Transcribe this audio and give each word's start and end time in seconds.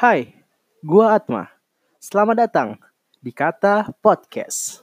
Hai, 0.00 0.32
gua 0.80 1.12
Atma. 1.12 1.52
Selamat 2.00 2.48
datang 2.48 2.80
di 3.20 3.36
Kata 3.36 3.92
Podcast. 4.00 4.80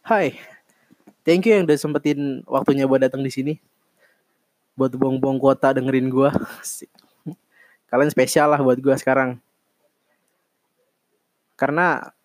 Hai, 0.00 0.40
thank 1.20 1.44
you 1.44 1.60
yang 1.60 1.68
udah 1.68 1.76
sempetin 1.76 2.40
waktunya 2.48 2.88
buat 2.88 3.04
datang 3.04 3.20
di 3.20 3.28
sini. 3.28 3.60
Buat 4.72 4.96
buang-buang 4.96 5.36
kuota 5.36 5.76
dengerin 5.76 6.08
gua. 6.08 6.32
Kalian 7.92 8.08
spesial 8.08 8.56
lah 8.56 8.60
buat 8.64 8.80
gua 8.80 8.96
sekarang. 8.96 9.36
Karena 11.60 12.15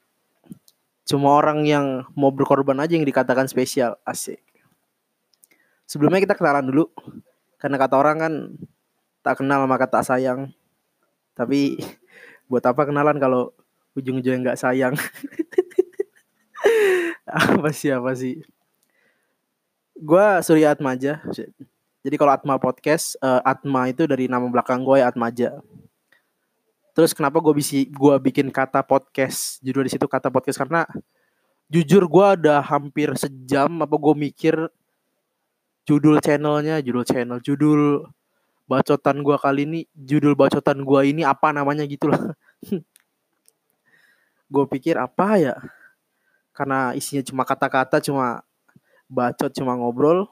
cuma 1.12 1.36
orang 1.36 1.68
yang 1.68 2.08
mau 2.16 2.32
berkorban 2.32 2.80
aja 2.80 2.96
yang 2.96 3.04
dikatakan 3.04 3.52
spesial. 3.52 4.00
Asik. 4.08 4.40
Sebelumnya 5.84 6.24
kita 6.24 6.40
kenalan 6.40 6.72
dulu. 6.72 6.88
Karena 7.60 7.76
kata 7.76 7.96
orang 8.00 8.18
kan 8.18 8.34
tak 9.20 9.44
kenal 9.44 9.68
maka 9.68 9.92
tak 9.92 10.08
sayang. 10.08 10.56
Tapi 11.36 11.76
buat 12.50 12.64
apa 12.64 12.88
kenalan 12.88 13.20
kalau 13.20 13.52
ujung-ujungnya 14.00 14.56
nggak 14.56 14.62
sayang? 14.64 14.96
apa 17.28 17.70
sih 17.76 17.92
apa 17.92 18.16
sih? 18.16 18.40
Gua 20.00 20.40
Surya 20.40 20.72
Atmaja. 20.72 21.20
Jadi 22.02 22.16
kalau 22.18 22.34
Atma 22.34 22.58
Podcast, 22.58 23.14
eh, 23.22 23.42
Atma 23.46 23.92
itu 23.92 24.10
dari 24.10 24.26
nama 24.26 24.48
belakang 24.50 24.82
gue 24.82 25.04
ya 25.04 25.12
Atmaja. 25.12 25.62
Terus 27.02 27.18
kenapa 27.18 27.42
gue 27.42 27.50
bisa 27.58 27.82
gua 27.98 28.22
bikin 28.22 28.54
kata 28.54 28.86
podcast 28.86 29.58
judul 29.66 29.90
di 29.90 29.92
situ 29.98 30.06
kata 30.06 30.30
podcast? 30.30 30.62
Karena 30.62 30.86
jujur 31.66 32.06
gue 32.06 32.28
udah 32.46 32.62
hampir 32.62 33.10
sejam 33.18 33.82
apa 33.82 33.98
gue 33.98 34.14
mikir 34.30 34.54
judul 35.90 36.22
channelnya 36.22 36.78
judul 36.78 37.02
channel 37.02 37.42
judul 37.42 38.06
bacotan 38.70 39.26
gua 39.26 39.42
kali 39.42 39.66
ini 39.66 39.80
judul 39.98 40.38
bacotan 40.38 40.86
gua 40.86 41.02
ini 41.02 41.26
apa 41.26 41.50
namanya 41.50 41.90
gitu 41.90 42.06
lah 42.06 42.38
gue 44.54 44.66
pikir 44.78 45.00
apa 45.02 45.42
ya? 45.42 45.56
Karena 46.54 46.94
isinya 46.94 47.26
cuma 47.26 47.48
kata-kata 47.48 47.98
cuma 47.98 48.46
bacot 49.10 49.50
cuma 49.50 49.74
ngobrol. 49.74 50.30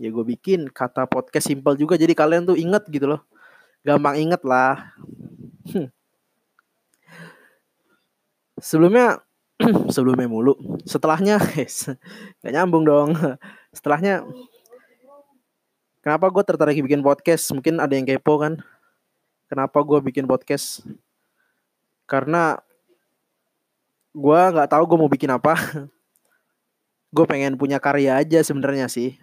Ya 0.00 0.08
gue 0.08 0.24
bikin 0.24 0.72
kata 0.72 1.04
podcast 1.04 1.52
simple 1.52 1.76
juga 1.76 2.00
jadi 2.00 2.16
kalian 2.16 2.48
tuh 2.48 2.56
inget 2.56 2.88
gitu 2.88 3.12
loh. 3.12 3.20
Gampang 3.82 4.14
inget 4.14 4.42
lah 4.46 4.94
sebelumnya 8.58 9.22
sebelumnya 9.94 10.28
mulu. 10.30 10.54
Setelahnya 10.86 11.38
nggak 12.42 12.52
nyambung 12.52 12.84
dong. 12.86 13.14
Setelahnya 13.76 14.26
kenapa 16.02 16.30
gue 16.30 16.42
tertarik 16.46 16.78
bikin 16.82 17.02
podcast? 17.02 17.50
Mungkin 17.54 17.82
ada 17.82 17.94
yang 17.94 18.06
kepo 18.06 18.38
kan? 18.38 18.62
Kenapa 19.48 19.80
gue 19.82 19.98
bikin 20.04 20.28
podcast? 20.28 20.84
Karena 22.04 22.60
gue 24.12 24.40
nggak 24.52 24.70
tahu 24.70 24.82
gue 24.84 24.98
mau 24.98 25.10
bikin 25.10 25.30
apa. 25.32 25.54
Gue 27.08 27.24
pengen 27.24 27.56
punya 27.56 27.80
karya 27.80 28.20
aja 28.20 28.44
sebenarnya 28.44 28.84
sih. 28.84 29.16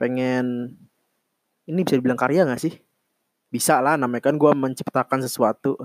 Pengen 0.00 0.72
ini 1.68 1.84
bisa 1.84 2.00
dibilang 2.00 2.16
karya 2.16 2.48
nggak 2.48 2.64
sih 2.64 2.80
bisa 3.54 3.78
lah 3.78 3.94
namanya 3.94 4.26
kan 4.26 4.34
gue 4.34 4.50
menciptakan 4.50 5.22
sesuatu. 5.22 5.78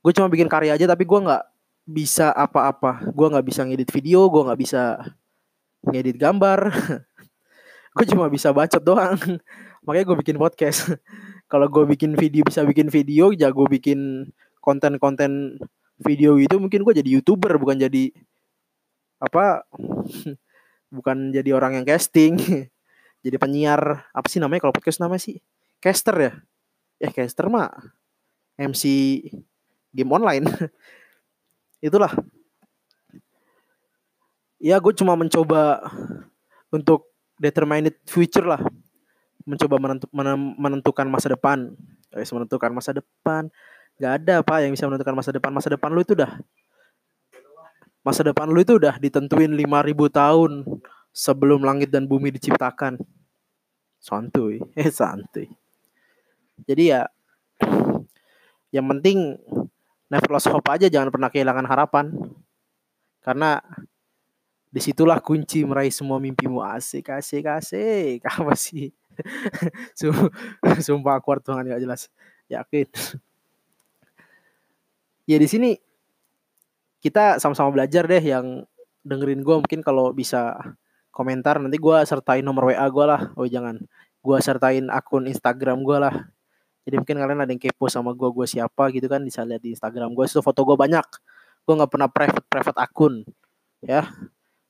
Gue 0.00 0.12
cuma 0.16 0.32
bikin 0.32 0.48
karya 0.48 0.72
aja 0.72 0.88
tapi 0.88 1.04
gue 1.04 1.20
nggak 1.20 1.44
bisa 1.84 2.32
apa-apa. 2.32 3.04
Gue 3.12 3.28
nggak 3.28 3.44
bisa 3.44 3.60
ngedit 3.68 3.92
video 3.92 4.24
gue 4.32 4.42
nggak 4.48 4.60
bisa 4.64 4.96
ngedit 5.84 6.16
gambar. 6.16 6.72
Gue 7.90 8.06
cuma 8.06 8.30
bisa 8.30 8.54
bacot 8.54 8.78
doang. 8.86 9.18
Makanya 9.84 10.14
gue 10.14 10.16
bikin 10.22 10.38
podcast. 10.38 10.94
Kalau 11.52 11.66
gue 11.66 11.82
bikin 11.90 12.14
video 12.14 12.46
bisa 12.46 12.62
bikin 12.62 12.86
video 12.86 13.34
jago 13.34 13.66
bikin 13.66 14.30
konten-konten 14.62 15.58
video 15.98 16.38
itu 16.38 16.54
mungkin 16.62 16.86
gue 16.86 16.94
jadi 17.02 17.10
youtuber 17.18 17.58
bukan 17.58 17.82
jadi 17.82 18.14
apa? 19.18 19.66
Bukan 20.94 21.34
jadi 21.34 21.50
orang 21.50 21.82
yang 21.82 21.84
casting. 21.84 22.38
Jadi 23.26 23.36
penyiar. 23.42 24.06
Apa 24.14 24.30
sih 24.30 24.38
namanya 24.38 24.70
kalau 24.70 24.74
podcast 24.78 25.02
namanya 25.02 25.26
sih 25.26 25.42
caster 25.80 26.16
ya? 26.20 26.32
Eh 27.00 27.10
caster 27.10 27.48
mah 27.48 27.72
MC 28.60 28.84
game 29.96 30.12
online. 30.12 30.44
Itulah. 31.86 32.12
Ya 34.60 34.76
gue 34.76 34.92
cuma 34.92 35.16
mencoba 35.16 35.80
untuk 36.68 37.08
determined 37.40 37.96
future 38.04 38.44
lah. 38.44 38.60
Mencoba 39.48 39.80
menentu, 39.80 40.06
menentukan 40.60 41.08
masa 41.08 41.32
depan. 41.32 41.72
Guys 42.12 42.28
menentukan 42.28 42.70
masa 42.76 42.92
depan. 42.92 43.48
Gak 43.96 44.12
ada 44.20 44.44
apa 44.44 44.60
yang 44.60 44.76
bisa 44.76 44.84
menentukan 44.84 45.16
masa 45.16 45.32
depan. 45.32 45.50
Masa 45.56 45.72
depan 45.72 45.88
lu 45.96 46.04
itu 46.04 46.12
udah. 46.12 46.36
Masa 48.04 48.20
depan 48.20 48.52
lu 48.52 48.60
itu 48.60 48.76
udah 48.76 49.00
ditentuin 49.00 49.48
5000 49.48 49.96
tahun 50.12 50.52
sebelum 51.16 51.64
langit 51.64 51.88
dan 51.88 52.04
bumi 52.04 52.28
diciptakan. 52.36 53.00
Santuy. 53.96 54.60
Eh 54.76 54.92
santuy 54.92 55.48
jadi 56.66 56.84
ya 56.84 57.02
yang 58.70 58.86
penting 58.86 59.34
never 60.10 60.30
lost 60.30 60.50
hope 60.50 60.66
aja 60.70 60.90
jangan 60.90 61.10
pernah 61.14 61.30
kehilangan 61.30 61.66
harapan. 61.70 62.06
Karena 63.22 63.62
di 64.70 64.80
situlah 64.82 65.22
kunci 65.22 65.62
meraih 65.62 65.94
semua 65.94 66.18
mimpimu. 66.18 66.62
Asik 66.62 67.14
asik 67.14 67.46
asik. 67.46 68.22
Apa 68.38 68.58
sih? 68.58 68.90
Sumpah 70.86 71.20
aku 71.20 71.36
Tuhan 71.44 71.68
gak 71.68 71.82
jelas. 71.82 72.08
Yakin? 72.48 72.88
Ya 75.28 75.36
di 75.36 75.46
sini 75.46 75.76
kita 77.04 77.36
sama-sama 77.38 77.70
belajar 77.70 78.08
deh 78.08 78.22
yang 78.22 78.64
dengerin 79.04 79.44
gue 79.44 79.56
mungkin 79.60 79.80
kalau 79.84 80.12
bisa 80.12 80.56
komentar 81.12 81.60
nanti 81.60 81.76
gue 81.76 81.96
sertain 82.08 82.42
nomor 82.42 82.72
WA 82.72 82.86
gue 82.88 83.04
lah. 83.04 83.30
Oh 83.36 83.44
jangan. 83.44 83.78
Gue 84.24 84.38
sertain 84.40 84.88
akun 84.88 85.28
Instagram 85.28 85.84
gue 85.84 85.98
lah 86.00 86.14
jadi 86.86 86.96
mungkin 87.00 87.16
kalian 87.20 87.40
ada 87.44 87.52
yang 87.52 87.62
kepo 87.62 87.86
sama 87.92 88.16
gue 88.16 88.28
gue 88.32 88.46
siapa 88.48 88.88
gitu 88.94 89.06
kan 89.06 89.20
bisa 89.20 89.44
lihat 89.44 89.60
di 89.60 89.76
Instagram 89.76 90.16
gue 90.16 90.24
itu 90.24 90.40
foto 90.40 90.60
gue 90.64 90.76
banyak 90.76 91.06
gue 91.64 91.74
nggak 91.76 91.90
pernah 91.90 92.08
private 92.08 92.46
private 92.48 92.78
akun 92.80 93.14
ya 93.84 94.08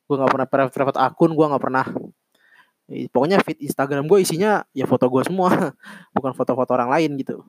gue 0.07 0.15
nggak 0.19 0.31
pernah 0.31 0.49
private 0.49 0.75
private 0.75 0.99
akun 0.99 1.31
gue 1.35 1.47
nggak 1.47 1.63
pernah 1.63 1.87
pokoknya 3.15 3.39
feed 3.47 3.63
Instagram 3.63 4.11
gue 4.11 4.19
isinya 4.23 4.67
ya 4.75 4.85
foto 4.85 5.07
gue 5.07 5.23
semua 5.23 5.51
bukan 6.17 6.35
foto-foto 6.35 6.75
orang 6.75 6.91
lain 6.91 7.15
gitu 7.23 7.47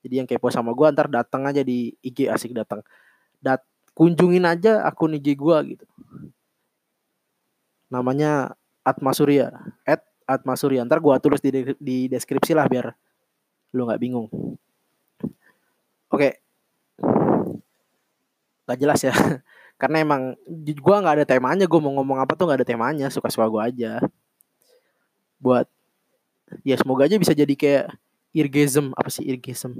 jadi 0.00 0.24
yang 0.24 0.28
kepo 0.28 0.48
sama 0.48 0.72
gue 0.72 0.86
ntar 0.96 1.12
datang 1.12 1.44
aja 1.44 1.60
di 1.60 1.92
IG 2.00 2.28
asik 2.28 2.56
datang. 2.56 2.80
Dat 3.40 3.64
kunjungin 3.92 4.44
aja 4.48 4.84
akun 4.88 5.16
IG 5.16 5.36
gue 5.36 5.76
gitu. 5.76 5.86
Namanya 7.92 8.56
Atma 8.80 9.12
Surya. 9.12 9.52
At 9.84 10.04
Atma 10.24 10.56
Surya. 10.56 10.88
Ntar 10.88 11.04
gue 11.04 11.14
tulis 11.20 11.40
di, 11.44 11.50
di 11.76 11.96
deskripsi 12.08 12.56
lah 12.56 12.64
biar 12.64 12.96
lu 13.74 13.86
nggak 13.86 14.02
bingung. 14.02 14.26
Oke. 16.10 16.42
Gak 18.66 18.78
jelas 18.78 19.00
ya. 19.02 19.14
Karena 19.80 20.04
emang 20.04 20.36
gue 20.46 20.96
nggak 21.00 21.22
ada 21.22 21.26
temanya. 21.26 21.64
Gue 21.70 21.80
mau 21.80 21.94
ngomong 21.98 22.18
apa 22.20 22.34
tuh 22.34 22.50
nggak 22.50 22.62
ada 22.62 22.68
temanya. 22.68 23.06
Suka-suka 23.08 23.46
gue 23.46 23.62
aja. 23.62 23.92
Buat 25.40 25.70
ya 26.66 26.74
semoga 26.74 27.06
aja 27.06 27.14
bisa 27.14 27.30
jadi 27.30 27.54
kayak 27.54 27.86
irgasm 28.34 28.90
apa 28.98 29.10
sih 29.10 29.22
irgasm 29.22 29.78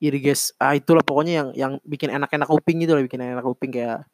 irgas 0.00 0.56
ah 0.56 0.72
itulah 0.72 1.04
pokoknya 1.04 1.44
yang 1.44 1.48
yang 1.52 1.72
bikin 1.84 2.08
enak-enak 2.08 2.48
kuping 2.48 2.80
gitu 2.80 2.96
lah 2.96 3.04
bikin 3.04 3.20
enak 3.20 3.44
kuping 3.44 3.68
kayak 3.68 4.08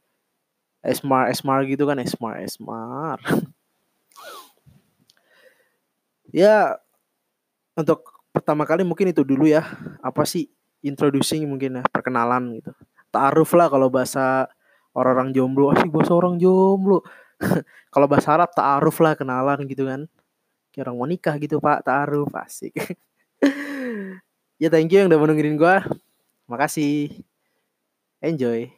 esmar 0.83 1.31
esmar 1.31 1.63
gitu 1.63 1.87
kan 1.87 2.03
esmar 2.03 2.43
esmar 2.43 3.23
ya 6.35 6.83
untuk 7.79 8.16
pertama 8.37 8.69
kali 8.69 8.85
mungkin 8.85 9.17
itu 9.17 9.25
dulu 9.25 9.49
ya 9.49 9.65
apa 10.05 10.29
sih 10.29 10.53
introducing 10.85 11.49
mungkin 11.49 11.81
ya 11.81 11.83
perkenalan 11.89 12.61
gitu. 12.61 12.77
Taaruf 13.09 13.57
lah 13.57 13.73
kalau 13.73 13.89
bahasa 13.89 14.45
orang-orang 14.93 15.33
jomblo. 15.33 15.73
Asik 15.73 15.89
bahasa 15.89 16.13
orang 16.13 16.37
jomblo? 16.37 17.01
Kalau 17.93 18.09
bahasa 18.09 18.33
Arab 18.33 18.53
taaruf 18.53 18.97
lah 19.01 19.17
kenalan 19.17 19.65
gitu 19.69 19.89
kan. 19.89 20.05
Kayak 20.73 20.89
orang 20.89 20.97
mau 21.01 21.09
nikah 21.09 21.37
gitu 21.41 21.57
pak 21.61 21.85
taaruf 21.85 22.29
asik. 22.37 22.77
Ya 24.57 24.73
thank 24.73 24.89
you 24.89 25.05
yang 25.05 25.13
udah 25.13 25.21
menungguin 25.21 25.61
gue 25.61 25.77
makasih. 26.49 27.13
Enjoy 28.25 28.73